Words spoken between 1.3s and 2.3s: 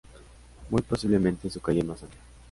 su calle más amplia.